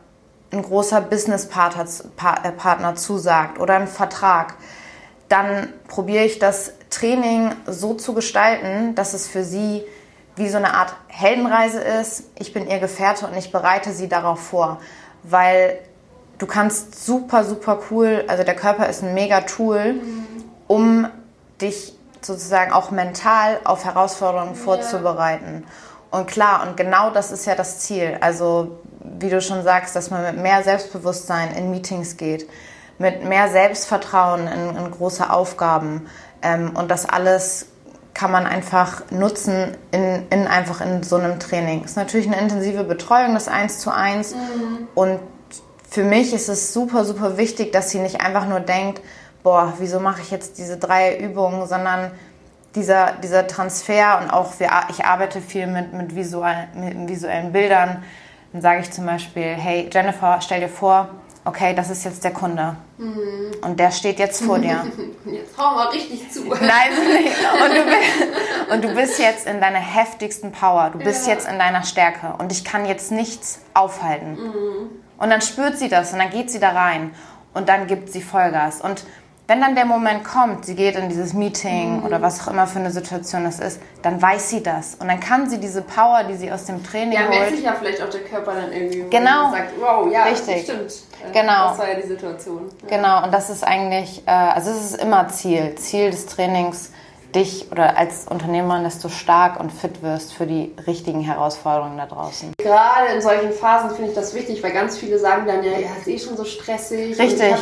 [0.53, 4.55] ein großer Businesspartner Pa- äh, Partner zusagt oder ein Vertrag,
[5.29, 9.83] dann probiere ich das Training so zu gestalten, dass es für sie
[10.37, 12.25] wie so eine Art Heldenreise ist.
[12.39, 14.81] Ich bin ihr Gefährte und ich bereite sie darauf vor,
[15.23, 15.79] weil
[16.39, 19.97] du kannst super, super cool, also der Körper ist ein mega Tool,
[20.67, 21.07] um
[21.61, 25.65] dich sozusagen auch mental auf Herausforderungen vorzubereiten.
[26.11, 28.17] Und klar, und genau das ist ja das Ziel.
[28.21, 28.79] Also,
[29.19, 32.49] wie du schon sagst, dass man mit mehr Selbstbewusstsein in Meetings geht,
[32.99, 36.07] mit mehr Selbstvertrauen in, in große Aufgaben.
[36.43, 37.67] Ähm, und das alles
[38.15, 41.83] kann man einfach nutzen in, in einfach in so einem Training.
[41.85, 44.35] Es ist natürlich eine intensive Betreuung, das Eins zu eins.
[44.95, 45.21] Und
[45.89, 49.01] für mich ist es super, super wichtig, dass sie nicht einfach nur denkt,
[49.43, 52.11] boah, wieso mache ich jetzt diese drei Übungen, sondern
[52.75, 58.03] dieser, dieser Transfer und auch wir, ich arbeite viel mit, mit, visual, mit visuellen Bildern.
[58.53, 61.09] Dann sage ich zum Beispiel, hey Jennifer, stell dir vor,
[61.45, 62.77] okay, das ist jetzt der Kunde.
[62.99, 64.85] Und der steht jetzt vor dir.
[65.27, 66.45] Jetzt hau mal richtig zu.
[66.49, 66.91] Nein.
[67.63, 70.91] Und du, bist, und du bist jetzt in deiner heftigsten Power.
[70.91, 71.35] Du bist Ja.
[71.35, 72.35] jetzt in deiner Stärke.
[72.39, 74.33] Und ich kann jetzt nichts aufhalten.
[74.33, 74.91] Mhm.
[75.19, 77.13] Und dann spürt sie das und dann geht sie da rein.
[77.55, 78.81] Und dann gibt sie Vollgas.
[78.83, 79.05] Und
[79.49, 82.05] wenn dann der Moment kommt, sie geht in dieses Meeting Mhm.
[82.05, 84.97] oder was auch immer für eine Situation das ist, dann weiß sie das.
[84.97, 87.65] Und dann kann sie diese Power, die sie aus dem Training Ja, merkt holt, sich
[87.65, 89.05] ja vielleicht auch der Körper dann irgendwie.
[89.09, 89.43] Genau.
[89.45, 90.65] man Sagt, wow, ja, Richtig.
[90.65, 90.91] stimmt.
[90.91, 91.69] Äh, Genau.
[91.71, 92.63] Das war ja die Situation.
[92.91, 92.97] Ja.
[92.97, 95.75] Genau, und das ist eigentlich, äh, also es ist immer Ziel.
[95.77, 96.91] Ziel des Trainings,
[97.37, 102.07] dich oder als Unternehmer, dass du stark und fit wirst für die richtigen Herausforderungen da
[102.07, 102.53] draußen.
[102.59, 105.89] Gerade in solchen Phasen finde ich das wichtig, weil ganz viele sagen dann ja, ja,
[106.01, 107.19] ist eh schon so stressig.
[107.19, 107.55] Richtig.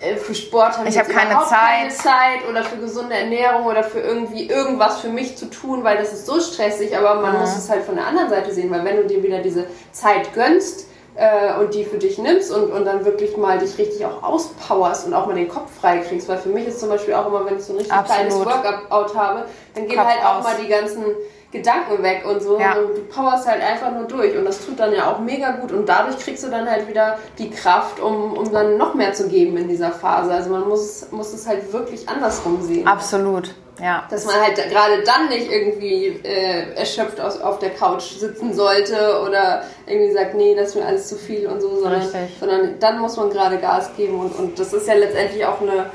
[0.00, 2.02] Äh, für Sport habe ich, Ich hab keine überhaupt keine Zeit.
[2.02, 6.12] Zeit oder für gesunde Ernährung oder für irgendwie irgendwas für mich zu tun, weil das
[6.14, 6.96] ist so stressig.
[6.96, 7.40] Aber man Mhm.
[7.40, 10.32] muss es halt von der anderen Seite sehen, weil wenn du dir wieder diese Zeit
[10.32, 14.22] gönnst äh, und die für dich nimmst und, und dann wirklich mal dich richtig auch
[14.22, 17.26] auspowerst und auch mal den Kopf frei kriegst, weil für mich ist zum Beispiel auch
[17.26, 18.46] immer, wenn ich so ein richtig Absolut.
[18.46, 19.44] kleines Workout habe,
[19.74, 20.44] dann gehen Kopf halt auch aus.
[20.44, 21.04] mal die ganzen
[21.52, 22.60] Gedanken weg und so.
[22.60, 22.74] Ja.
[22.74, 24.36] Und du powerst halt einfach nur durch.
[24.36, 25.72] Und das tut dann ja auch mega gut.
[25.72, 29.28] Und dadurch kriegst du dann halt wieder die Kraft, um, um dann noch mehr zu
[29.28, 30.32] geben in dieser Phase.
[30.32, 32.86] Also man muss, muss es halt wirklich andersrum sehen.
[32.86, 33.54] Absolut.
[33.80, 34.06] Ja.
[34.10, 39.22] Dass man halt gerade dann nicht irgendwie äh, erschöpft aus, auf der Couch sitzen sollte
[39.26, 42.02] oder irgendwie sagt, nee, das ist mir alles zu viel und so, sondern,
[42.38, 45.86] sondern dann muss man gerade Gas geben und, und das ist ja letztendlich auch eine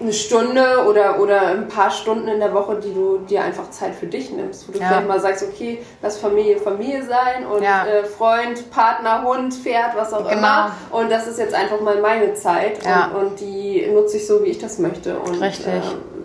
[0.00, 3.94] eine Stunde oder, oder ein paar Stunden in der Woche, die du dir einfach Zeit
[3.94, 4.88] für dich nimmst, wo du ja.
[4.88, 7.84] vielleicht mal sagst, okay, lass Familie Familie sein und ja.
[7.84, 10.38] äh, Freund, Partner, Hund, Pferd, was auch genau.
[10.38, 10.76] immer.
[10.90, 13.08] Und das ist jetzt einfach mal meine Zeit ja.
[13.08, 15.82] und, und, die nutze ich so, wie ich das möchte und äh,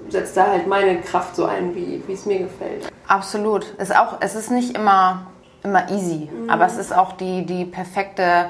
[0.09, 2.91] setze da halt meine Kraft so ein, wie, es mir gefällt.
[3.07, 3.65] Absolut.
[3.77, 5.27] Es ist, auch, es ist nicht immer,
[5.63, 6.49] immer easy, mhm.
[6.49, 8.49] aber es ist auch die, die perfekte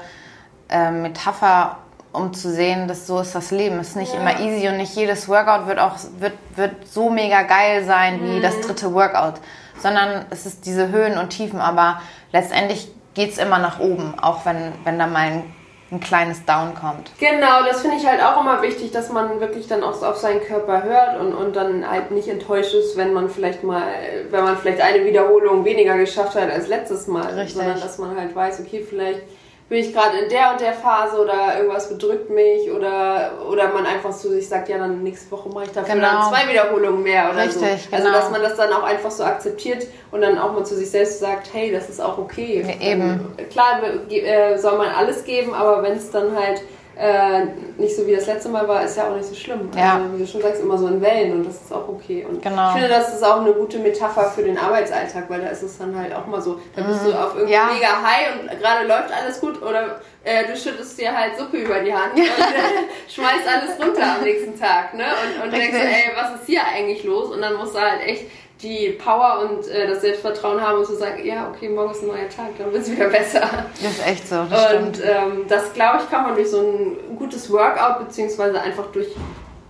[0.68, 1.78] äh, Metapher,
[2.12, 3.78] um zu sehen, dass so ist das Leben.
[3.78, 4.20] Es ist nicht ja.
[4.20, 8.38] immer easy und nicht jedes Workout wird auch wird, wird so mega geil sein wie
[8.38, 8.42] mhm.
[8.42, 9.34] das dritte Workout,
[9.78, 11.60] sondern es ist diese Höhen und Tiefen.
[11.60, 12.00] Aber
[12.32, 15.54] letztendlich geht es immer nach oben, auch wenn, wenn da mal ein,
[15.90, 17.12] ein kleines Down kommt.
[17.18, 20.40] Genau, das finde ich halt auch immer wichtig, dass man wirklich dann auch auf seinen
[20.40, 23.86] Körper hört und, und dann halt nicht enttäuscht ist, wenn man vielleicht mal,
[24.30, 27.54] wenn man vielleicht eine Wiederholung weniger geschafft hat als letztes Mal, Richtig.
[27.54, 29.22] sondern dass man halt weiß, okay, vielleicht
[29.68, 33.84] bin ich gerade in der und der Phase oder irgendwas bedrückt mich oder, oder man
[33.84, 36.06] einfach zu sich sagt, ja, dann nächste Woche mache ich dafür genau.
[36.06, 37.96] dann zwei Wiederholungen mehr oder Richtig, so.
[37.96, 38.16] Also, genau.
[38.16, 41.18] dass man das dann auch einfach so akzeptiert und dann auch mal zu sich selbst
[41.18, 42.64] sagt, hey, das ist auch okay.
[42.64, 43.34] Ja, eben.
[43.50, 46.62] Klar äh, soll man alles geben, aber wenn es dann halt
[46.98, 47.44] äh,
[47.76, 49.70] nicht so wie das letzte Mal war, ist ja auch nicht so schlimm.
[49.76, 49.96] Ja.
[49.96, 52.24] Also, wie du schon sagst, immer so in Wellen und das ist auch okay.
[52.26, 52.68] Und genau.
[52.68, 55.76] ich finde, das ist auch eine gute Metapher für den Arbeitsalltag, weil da ist es
[55.76, 57.10] dann halt auch mal so, da bist mhm.
[57.10, 57.66] du auf irgendwie ja.
[57.72, 61.80] mega high und gerade läuft alles gut oder äh, du schüttest dir halt Suppe über
[61.80, 64.94] die Hand und äh, schmeißt alles runter am nächsten Tag.
[64.94, 65.04] Ne?
[65.04, 67.30] Und, und denkst so, ey, was ist hier eigentlich los?
[67.30, 68.24] Und dann musst du halt echt
[68.62, 72.08] die Power und äh, das Selbstvertrauen haben und zu sagen, ja, okay, morgen ist ein
[72.08, 73.42] neuer Tag, dann wird es wieder besser.
[73.82, 77.16] Das ist echt so, das Und ähm, das, glaube ich, kann man durch so ein
[77.18, 79.08] gutes Workout, beziehungsweise einfach durch,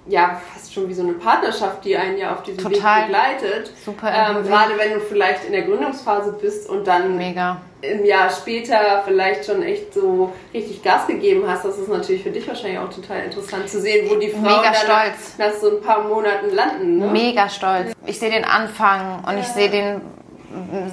[0.06, 3.00] ja, fast schon wie so eine Partnerschaft, die einen ja auf diesem Total.
[3.00, 3.72] Weg begleitet.
[3.84, 4.08] Super.
[4.12, 9.02] Ähm, gerade wenn du vielleicht in der Gründungsphase bist und dann Mega im Jahr später
[9.04, 12.90] vielleicht schon echt so richtig Gas gegeben hast, das ist natürlich für dich wahrscheinlich auch
[12.90, 16.54] total interessant zu sehen, wo die Frauen Mega dann nach, nach, so ein paar Monaten
[16.54, 16.98] landen.
[16.98, 17.06] Ne?
[17.08, 17.92] Mega stolz.
[18.06, 19.40] Ich sehe den Anfang und ja.
[19.40, 20.00] ich sehe den,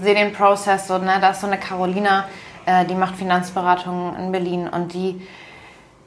[0.02, 0.88] sehe den Prozess.
[0.88, 1.18] So, ne?
[1.22, 2.28] Da ist so eine Carolina,
[2.66, 5.22] äh, die macht Finanzberatung in Berlin und die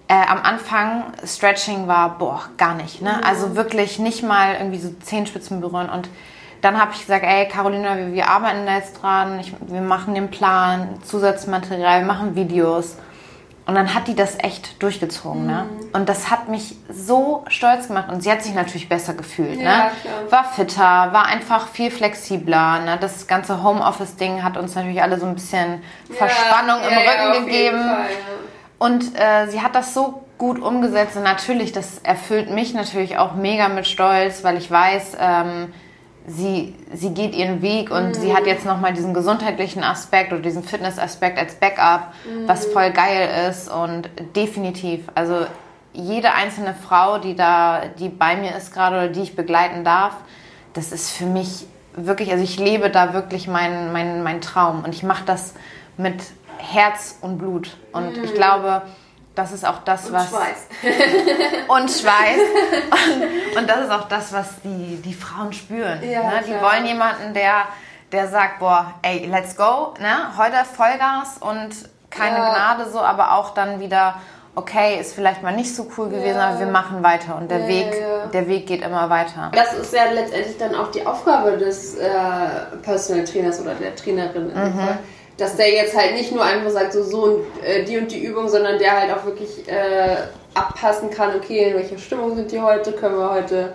[0.08, 3.02] äh, am Anfang Stretching war, boah, gar nicht.
[3.02, 3.14] Ne?
[3.18, 3.24] Mhm.
[3.24, 6.08] Also wirklich nicht mal irgendwie so Zehenspitzen berühren und
[6.60, 10.14] dann habe ich gesagt, ey Carolina, wir, wir arbeiten da jetzt dran, ich, wir machen
[10.14, 12.96] den Plan, Zusatzmaterial, wir machen Videos.
[13.66, 15.44] Und dann hat die das echt durchgezogen.
[15.44, 15.66] Ne?
[15.68, 15.78] Mhm.
[15.78, 15.86] Ne?
[15.92, 18.08] Und das hat mich so stolz gemacht.
[18.08, 19.60] Und sie hat sich natürlich besser gefühlt.
[19.60, 19.90] Ja, ne?
[20.30, 22.78] War fitter, war einfach viel flexibler.
[22.78, 22.96] Ne?
[23.00, 27.46] Das ganze Homeoffice-Ding hat uns natürlich alle so ein bisschen Verspannung ja, im ja, Rücken
[27.46, 27.82] gegeben.
[27.82, 28.06] Fall,
[28.78, 31.16] und äh, sie hat das so gut umgesetzt.
[31.16, 35.72] Und natürlich, das erfüllt mich natürlich auch mega mit Stolz, weil ich weiß, ähm,
[36.26, 38.14] sie, sie geht ihren Weg und mhm.
[38.14, 42.48] sie hat jetzt nochmal diesen gesundheitlichen Aspekt oder diesen Fitness-Aspekt als Backup, mhm.
[42.48, 45.46] was voll geil ist und definitiv, also
[45.92, 50.14] jede einzelne Frau, die da, die bei mir ist gerade oder die ich begleiten darf,
[50.74, 54.94] das ist für mich wirklich, also ich lebe da wirklich meinen mein, mein Traum und
[54.94, 55.54] ich mache das
[55.96, 56.22] mit
[56.58, 58.24] Herz und Blut und mhm.
[58.24, 58.82] ich glaube,
[59.36, 60.30] das ist auch das, und was.
[60.30, 60.66] Schweiß.
[61.68, 62.40] und Schweiß.
[62.90, 65.98] Und, und, das ist auch das, was die, die Frauen spüren.
[66.02, 66.40] Ja, ne?
[66.46, 67.64] Die wollen jemanden, der,
[68.12, 70.36] der sagt, boah, ey, let's go, ne?
[70.36, 71.70] heute Vollgas und
[72.10, 72.52] keine ja.
[72.52, 74.14] Gnade so, aber auch dann wieder,
[74.54, 76.48] okay, ist vielleicht mal nicht so cool gewesen, ja.
[76.48, 79.50] aber wir machen weiter und der, ja, Weg, der Weg geht immer weiter.
[79.54, 82.08] Das ist ja letztendlich dann auch die Aufgabe des äh,
[82.82, 84.46] Personal Trainers oder der Trainerin.
[84.48, 84.98] Mhm
[85.36, 88.48] dass der jetzt halt nicht nur einfach sagt, so, so äh, die und die Übung,
[88.48, 90.16] sondern der halt auch wirklich äh,
[90.54, 93.74] abpassen kann, okay, in welcher Stimmung sind die heute, können wir heute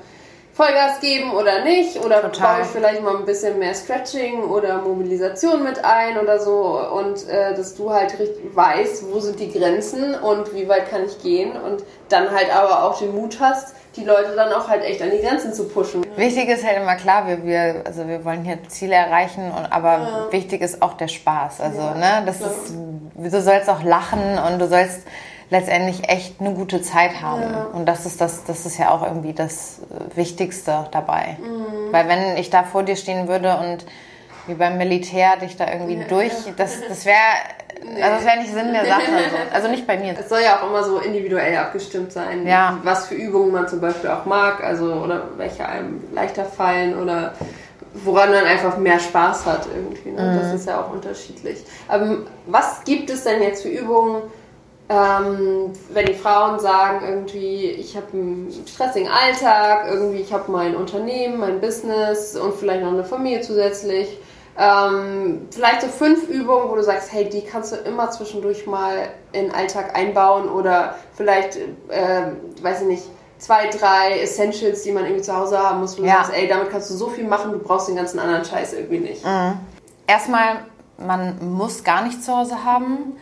[0.61, 2.57] Vollgas geben oder nicht oder Total.
[2.57, 7.27] baue ich vielleicht mal ein bisschen mehr Stretching oder Mobilisation mit ein oder so und
[7.27, 11.17] äh, dass du halt richtig weißt, wo sind die Grenzen und wie weit kann ich
[11.23, 15.01] gehen und dann halt aber auch den Mut hast, die Leute dann auch halt echt
[15.01, 16.05] an die Grenzen zu pushen.
[16.15, 19.97] Wichtig ist halt immer klar, wir, wir, also wir wollen hier Ziele erreichen, und, aber
[19.97, 20.27] ja.
[20.31, 21.59] wichtig ist auch der Spaß.
[21.59, 22.51] Also, ja, ne, das klar.
[22.51, 22.73] ist,
[23.15, 25.01] du sollst auch lachen und du sollst
[25.51, 27.41] letztendlich echt eine gute Zeit haben.
[27.41, 27.67] Ja.
[27.73, 29.81] Und das ist das, das ist ja auch irgendwie das
[30.15, 31.37] Wichtigste dabei.
[31.39, 31.91] Mhm.
[31.91, 33.85] Weil wenn ich da vor dir stehen würde und
[34.47, 37.17] wie beim Militär dich da irgendwie ja, durch, das, das wäre
[37.83, 38.01] Nee.
[38.01, 39.01] Also das wäre nicht Sinn der Sache.
[39.01, 39.37] Also.
[39.53, 40.13] also nicht bei mir.
[40.19, 42.77] Es soll ja auch immer so individuell abgestimmt sein, ja.
[42.83, 47.33] was für Übungen man zum Beispiel auch mag, also oder welche einem leichter fallen oder
[47.93, 50.11] woran man einfach mehr Spaß hat irgendwie.
[50.11, 50.21] Ne?
[50.21, 50.39] Mhm.
[50.39, 51.63] Das ist ja auch unterschiedlich.
[51.87, 54.21] Aber was gibt es denn jetzt für Übungen,
[54.91, 60.75] ähm, wenn die Frauen sagen, irgendwie, ich habe einen stressigen Alltag, irgendwie, ich habe mein
[60.75, 64.19] Unternehmen, mein Business und vielleicht noch eine Familie zusätzlich.
[64.57, 69.07] Ähm, vielleicht so fünf Übungen, wo du sagst, hey, die kannst du immer zwischendurch mal
[69.31, 71.55] in den Alltag einbauen oder vielleicht,
[71.87, 72.23] äh,
[72.61, 73.03] weiß ich nicht,
[73.37, 76.15] zwei, drei Essentials, die man irgendwie zu Hause haben muss, wo du ja.
[76.15, 78.99] sagst, ey, damit kannst du so viel machen, du brauchst den ganzen anderen Scheiß irgendwie
[78.99, 79.23] nicht.
[79.23, 79.53] Mhm.
[80.05, 80.65] Erstmal,
[80.97, 83.15] man muss gar nichts zu Hause haben.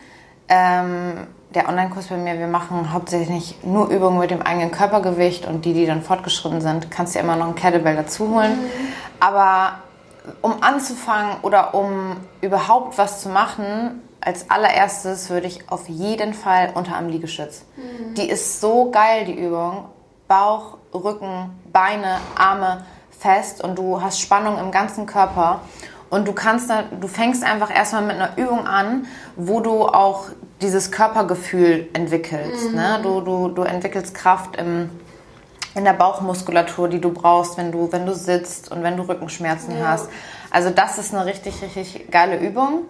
[0.48, 5.64] Ähm, der Online-Kurs bei mir, wir machen hauptsächlich nur Übungen mit dem eigenen Körpergewicht und
[5.64, 8.52] die, die dann fortgeschritten sind, kannst du immer noch ein Kettlebell dazu holen.
[8.52, 8.70] Mhm.
[9.18, 9.80] Aber
[10.42, 16.70] um anzufangen oder um überhaupt was zu machen, als allererstes würde ich auf jeden Fall
[16.74, 17.64] Unterarm-Liegestütz.
[17.76, 18.14] Mhm.
[18.14, 19.86] Die ist so geil, die Übung.
[20.28, 22.84] Bauch, Rücken, Beine, Arme
[23.18, 25.60] fest und du hast Spannung im ganzen Körper.
[26.10, 26.70] Und du kannst,
[27.00, 30.26] du fängst einfach erstmal mit einer Übung an, wo du auch
[30.60, 32.64] dieses Körpergefühl entwickelst.
[32.64, 32.70] Ne?
[32.70, 32.76] Mhm.
[32.76, 33.00] Ne?
[33.02, 34.90] Du, du, du entwickelst Kraft im,
[35.74, 39.78] in der Bauchmuskulatur, die du brauchst, wenn du, wenn du sitzt und wenn du Rückenschmerzen
[39.78, 39.88] ja.
[39.88, 40.08] hast.
[40.50, 42.82] Also das ist eine richtig, richtig geile Übung.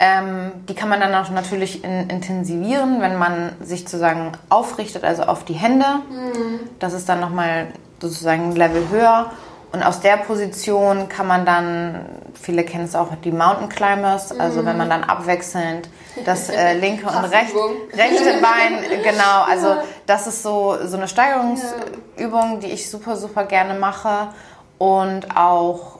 [0.00, 5.22] Ähm, die kann man dann auch natürlich in, intensivieren, wenn man sich sozusagen aufrichtet, also
[5.22, 5.86] auf die Hände.
[6.10, 6.60] Mhm.
[6.80, 7.68] Das ist dann nochmal
[8.00, 9.30] sozusagen ein Level höher.
[9.74, 12.06] Und aus der Position kann man dann,
[12.40, 15.88] viele kennen es auch, die Mountain Climbers, also wenn man dann abwechselnd
[16.24, 17.52] das äh, linke und recht,
[17.92, 19.74] rechte Bein, genau, also
[20.06, 24.28] das ist so, so eine Steigerungsübung, die ich super, super gerne mache
[24.78, 25.98] und auch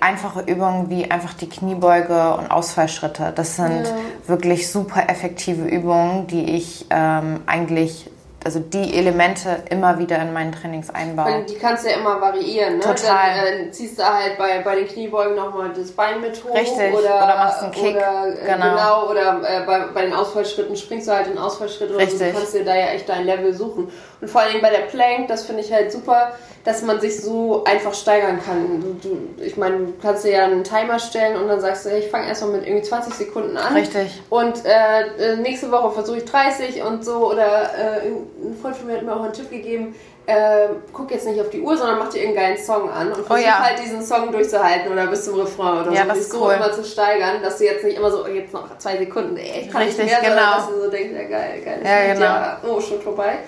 [0.00, 3.32] einfache Übungen wie einfach die Kniebeuge und Ausfallschritte.
[3.32, 3.94] Das sind ja.
[4.26, 8.10] wirklich super effektive Übungen, die ich ähm, eigentlich
[8.42, 11.26] also die Elemente immer wieder in meinen Trainings einbauen.
[11.26, 12.80] Weil die kannst du ja immer variieren, ne?
[12.80, 13.36] Total.
[13.36, 16.54] Dann äh, ziehst du halt bei, bei den Kniebeugen nochmal das Bein mit hoch.
[16.54, 16.94] Richtig.
[16.94, 17.96] Oder, oder machst einen Kick.
[17.96, 18.70] Oder, äh, genau.
[18.70, 19.10] genau.
[19.10, 22.18] Oder äh, bei, bei den Ausfallschritten springst du halt in Ausfallschritt oder Richtig.
[22.18, 22.24] so.
[22.24, 23.90] Du kannst dir da ja echt dein Level suchen.
[24.20, 26.32] Und vor allen Dingen bei der Plank, das finde ich halt super,
[26.64, 28.80] dass man sich so einfach steigern kann.
[28.80, 31.96] Du, du, ich meine, du kannst dir ja einen Timer stellen und dann sagst du,
[31.96, 33.74] ich fange erstmal mit irgendwie 20 Sekunden an.
[33.74, 34.20] Richtig.
[34.28, 37.30] Und äh, äh nächste Woche versuche ich 30 und so.
[37.30, 37.70] Oder
[38.42, 39.94] ein Freund von mir hat mir auch einen Tipp gegeben,
[40.26, 43.26] äh, guck jetzt nicht auf die Uhr, sondern mach dir irgendeinen geilen Song an und
[43.26, 43.58] versuch oh, ja.
[43.58, 46.08] halt diesen Song durchzuhalten oder bis zum Refrain oder ja, so.
[46.08, 46.54] Das ist so cool.
[46.54, 49.62] immer zu steigern, dass du jetzt nicht immer so, oh, jetzt noch zwei Sekunden, ey,
[49.62, 50.40] ich kann Richtig, nicht mehr, genau.
[50.40, 52.24] sondern dass du so denkst, ja geil, geil, ja, genau.
[52.26, 53.38] ja, oh, schon vorbei.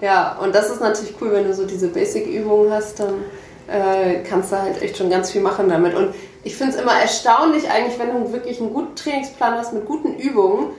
[0.00, 3.24] Ja, und das ist natürlich cool, wenn du so diese Basic-Übungen hast, dann
[3.68, 5.94] äh, kannst du halt echt schon ganz viel machen damit.
[5.94, 9.86] Und ich finde es immer erstaunlich eigentlich, wenn du wirklich einen guten Trainingsplan hast mit
[9.86, 10.70] guten Übungen,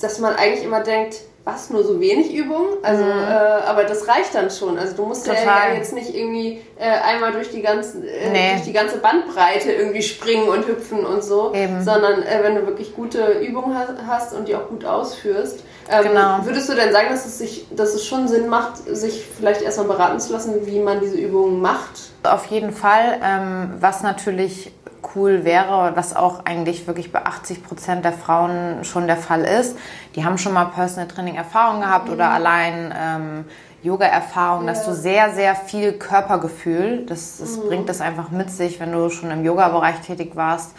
[0.00, 2.66] dass man eigentlich immer denkt, was, nur so wenig Übung?
[2.82, 3.10] Also, mhm.
[3.10, 3.34] äh,
[3.66, 4.78] aber das reicht dann schon.
[4.78, 5.70] Also du musst Total.
[5.70, 8.52] ja jetzt nicht irgendwie äh, einmal durch die, ganzen, äh, nee.
[8.52, 11.82] durch die ganze Bandbreite irgendwie springen und hüpfen und so, Eben.
[11.82, 15.60] sondern äh, wenn du wirklich gute Übungen hast und die auch gut ausführst.
[15.90, 16.44] Ähm, genau.
[16.44, 19.86] Würdest du denn sagen, dass es, sich, dass es schon Sinn macht, sich vielleicht erstmal
[19.86, 22.10] beraten zu lassen, wie man diese Übungen macht?
[22.22, 23.20] Auf jeden Fall.
[23.22, 24.72] Ähm, was natürlich
[25.14, 29.76] cool wäre, was auch eigentlich wirklich bei 80 Prozent der Frauen schon der Fall ist.
[30.14, 32.14] Die haben schon mal Personal Training Erfahrung gehabt mhm.
[32.14, 33.44] oder allein ähm,
[33.82, 34.72] Yoga-Erfahrung, ja.
[34.72, 37.68] dass du sehr, sehr viel Körpergefühl, das, das mhm.
[37.68, 40.74] bringt das einfach mit sich, wenn du schon im Yoga-Bereich tätig warst.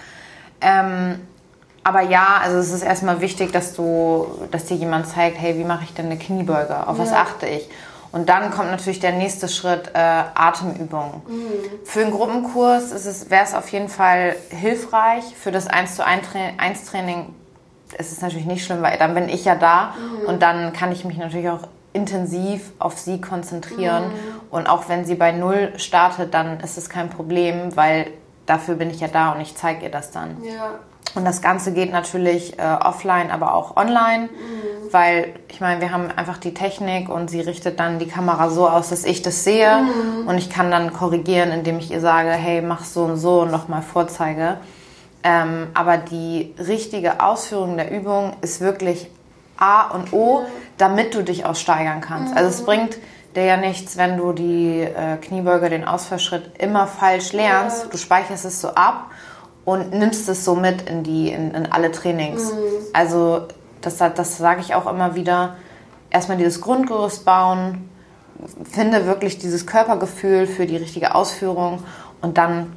[0.62, 1.22] Ähm,
[1.90, 5.64] aber ja, also es ist erstmal wichtig, dass du, dass dir jemand zeigt, hey, wie
[5.64, 6.88] mache ich denn eine Kniebeuge?
[6.88, 7.04] Auf ja.
[7.04, 7.68] was achte ich?
[8.12, 11.24] Und dann kommt natürlich der nächste Schritt, äh, Atemübungen.
[11.28, 11.86] Mhm.
[11.86, 12.92] Für einen Gruppenkurs
[13.32, 15.24] wäre es auf jeden Fall hilfreich.
[15.36, 16.28] Für das 1 zu 1
[16.86, 17.34] Training
[17.98, 20.28] ist es natürlich nicht schlimm, weil dann bin ich ja da mhm.
[20.28, 24.10] und dann kann ich mich natürlich auch intensiv auf sie konzentrieren.
[24.10, 24.42] Mhm.
[24.52, 28.12] Und auch wenn sie bei Null startet, dann ist es kein Problem, weil
[28.46, 30.38] dafür bin ich ja da und ich zeige ihr das dann.
[30.44, 30.80] Ja.
[31.16, 34.92] Und das Ganze geht natürlich äh, offline, aber auch online, mhm.
[34.94, 38.68] weil ich meine, wir haben einfach die Technik und sie richtet dann die Kamera so
[38.68, 40.28] aus, dass ich das sehe mhm.
[40.28, 43.52] und ich kann dann korrigieren, indem ich ihr sage, hey, mach so und so und
[43.52, 44.58] nochmal vorzeige.
[45.24, 49.10] Ähm, aber die richtige Ausführung der Übung ist wirklich
[49.58, 50.46] A und O,
[50.78, 52.32] damit du dich auch steigern kannst.
[52.32, 52.38] Mhm.
[52.38, 52.66] Also es mhm.
[52.66, 52.98] bringt
[53.36, 57.88] dir ja nichts, wenn du die äh, Kniebeuge, den Ausfallschritt immer falsch lernst.
[57.92, 59.12] Du speicherst es so ab
[59.66, 62.52] und nimmst es so mit in, die, in, in alle Trainings.
[62.52, 62.58] Mhm.
[62.94, 63.48] Also
[63.82, 65.56] das, das sage ich auch immer wieder.
[66.10, 67.90] Erstmal dieses Grundgerüst bauen,
[68.70, 71.84] finde wirklich dieses Körpergefühl für die richtige Ausführung
[72.22, 72.74] und dann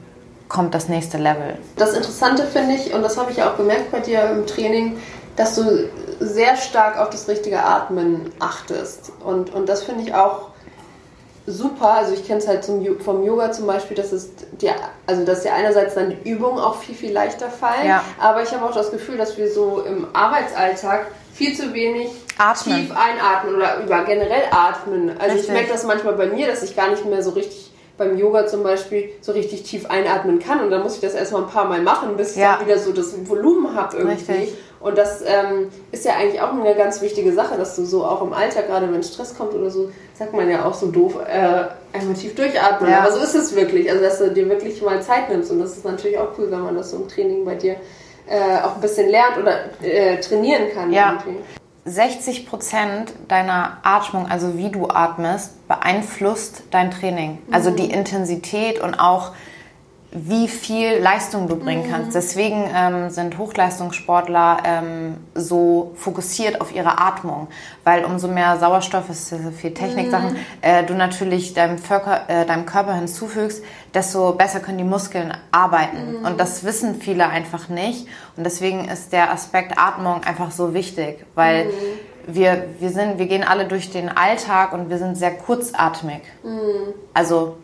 [0.49, 1.57] kommt das nächste Level.
[1.77, 4.99] Das Interessante finde ich, und das habe ich ja auch gemerkt bei dir im Training,
[5.37, 5.89] dass du
[6.21, 9.13] sehr stark auf das richtige Atmen achtest.
[9.25, 10.52] Und, und das finde ich auch
[11.47, 11.91] super.
[11.91, 14.71] Also ich kenne es halt zum, vom Yoga zum Beispiel, dass es die,
[15.07, 17.87] also dass dir einerseits dann die Übungen auch viel, viel leichter fallen.
[17.87, 18.05] Ja.
[18.19, 22.77] Aber ich habe auch das Gefühl, dass wir so im Arbeitsalltag viel zu wenig atmen.
[22.77, 25.11] tief einatmen oder über generell atmen.
[25.11, 25.43] Also richtig.
[25.43, 28.47] ich merke das manchmal bei mir, dass ich gar nicht mehr so richtig beim Yoga
[28.47, 31.67] zum Beispiel so richtig tief einatmen kann und dann muss ich das erstmal ein paar
[31.67, 32.57] Mal machen, bis ich ja.
[32.57, 34.33] dann wieder so das Volumen habe irgendwie.
[34.33, 34.55] Richtig.
[34.83, 38.21] Und das ähm, ist ja eigentlich auch eine ganz wichtige Sache, dass du so auch
[38.23, 41.97] im Alltag, gerade wenn Stress kommt oder so, sagt man ja auch so doof, äh,
[41.97, 42.91] einmal tief durchatmen.
[42.91, 43.01] Ja.
[43.01, 45.77] Aber so ist es wirklich, also dass du dir wirklich mal Zeit nimmst und das
[45.77, 47.77] ist natürlich auch cool, wenn man das so im Training bei dir
[48.29, 50.93] äh, auch ein bisschen lernt oder äh, trainieren kann.
[50.93, 51.19] Ja.
[51.25, 51.43] Irgendwie.
[51.85, 57.39] 60 Prozent deiner Atmung, also wie du atmest, beeinflusst dein Training.
[57.51, 57.95] Also die mhm.
[57.95, 59.33] Intensität und auch
[60.15, 62.09] wie viel Leistung du bringen kannst.
[62.09, 62.13] Mhm.
[62.13, 67.49] Deswegen ähm, sind Hochleistungssportler ähm, so fokussiert auf ihre Atmung,
[67.83, 70.39] weil umso mehr Sauerstoff, ist so viel Techniksachen, mhm.
[70.61, 76.19] äh, du natürlich deinem, Völker, äh, deinem Körper hinzufügst, desto besser können die Muskeln arbeiten.
[76.21, 76.27] Mhm.
[76.27, 78.07] Und das wissen viele einfach nicht.
[78.37, 81.71] Und deswegen ist der Aspekt Atmung einfach so wichtig, weil mhm.
[82.27, 86.21] wir, wir, sind, wir gehen alle durch den Alltag und wir sind sehr kurzatmig.
[86.45, 86.93] Mhm.
[87.15, 87.57] Also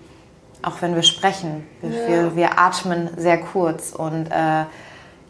[0.63, 1.67] auch wenn wir sprechen.
[1.81, 2.09] Wir, ja.
[2.09, 4.65] wir, wir atmen sehr kurz und äh,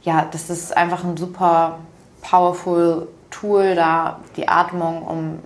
[0.03, 1.79] ja, das ist einfach ein super
[2.23, 5.39] powerful Tool da, die Atmung, um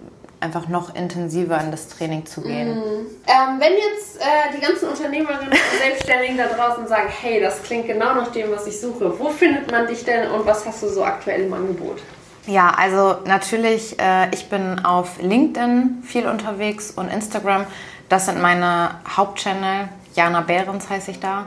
[0.42, 2.74] einfach noch intensiver in das Training zu gehen.
[2.74, 3.06] Mhm.
[3.26, 7.86] Ähm, wenn jetzt äh, die ganzen Unternehmerinnen und Selbstständigen da draußen sagen, hey, das klingt
[7.86, 10.88] genau nach dem, was ich suche, wo findet man dich denn und was hast du
[10.88, 12.02] so aktuell im Angebot?
[12.46, 17.66] Ja, also natürlich, äh, ich bin auf LinkedIn viel unterwegs und Instagram.
[18.12, 19.88] Das sind meine Hauptchannel.
[20.14, 21.46] Jana Behrens heiße ich da.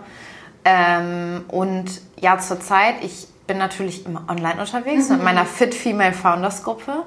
[0.63, 1.85] Ähm, und
[2.19, 5.17] ja, zurzeit, ich bin natürlich immer online unterwegs mhm.
[5.17, 7.03] mit meiner Fit Female Founders Gruppe.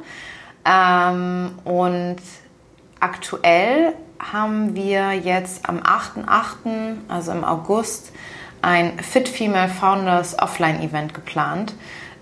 [0.64, 2.18] Ähm, und
[3.00, 8.12] aktuell haben wir jetzt am 8.8., also im August,
[8.62, 11.74] ein Fit Female Founders Offline Event geplant.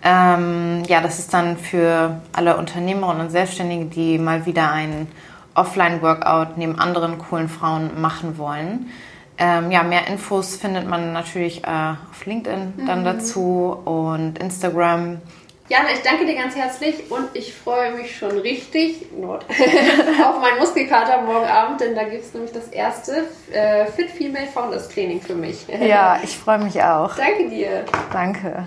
[0.02, 5.08] Ähm, ja, das ist dann für alle Unternehmerinnen und Selbstständige, die mal wieder einen
[5.56, 8.90] Offline-Workout neben anderen coolen Frauen machen wollen.
[9.38, 12.86] Ähm, ja, mehr Infos findet man natürlich äh, auf LinkedIn mhm.
[12.86, 15.20] dann dazu und Instagram.
[15.68, 21.22] Jana, ich danke dir ganz herzlich und ich freue mich schon richtig auf meinen Muskelkater
[21.22, 25.34] morgen Abend, denn da gibt es nämlich das erste äh, Fit Female Founders Training für
[25.34, 25.66] mich.
[25.68, 27.16] ja, ich freue mich auch.
[27.16, 27.84] Danke dir.
[28.12, 28.64] Danke.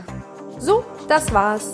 [0.60, 1.74] So, das war's.